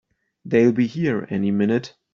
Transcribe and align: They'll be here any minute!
They'll 0.43 0.71
be 0.71 0.87
here 0.87 1.27
any 1.29 1.51
minute! 1.51 1.93